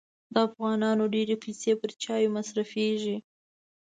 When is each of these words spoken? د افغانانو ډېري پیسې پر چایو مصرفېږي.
د 0.33 0.35
افغانانو 0.47 1.03
ډېري 1.13 1.35
پیسې 1.43 1.71
پر 1.79 1.91
چایو 2.03 2.33
مصرفېږي. 2.37 3.17